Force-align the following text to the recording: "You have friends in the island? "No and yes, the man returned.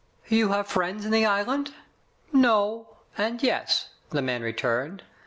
"You 0.29 0.49
have 0.49 0.65
friends 0.67 1.05
in 1.05 1.11
the 1.11 1.27
island? 1.27 1.75
"No 2.33 2.97
and 3.19 3.43
yes, 3.43 3.89
the 4.09 4.23
man 4.23 4.41
returned. 4.41 5.03